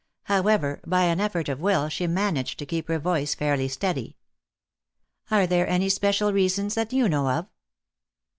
However, 0.23 0.81
by 0.83 1.03
an 1.03 1.19
effort 1.21 1.47
of 1.47 1.61
will 1.61 1.87
she 1.87 2.07
managed 2.07 2.57
to 2.57 2.65
keep 2.65 2.87
her 2.87 2.97
voice 2.97 3.35
fairly 3.35 3.67
steady. 3.67 4.17
"Are 5.29 5.45
there 5.45 5.69
any 5.69 5.89
special 5.89 6.33
reasons 6.33 6.73
that 6.73 6.91
you 6.91 7.07
know 7.07 7.29
of?" 7.29 7.45